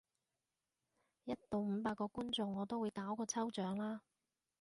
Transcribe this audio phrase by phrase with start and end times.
[1.25, 3.99] 一到五百個觀眾我就會搞個抽獎喇！